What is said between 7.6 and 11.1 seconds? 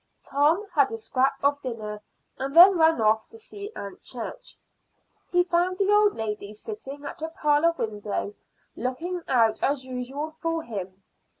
window looking out as usual for him.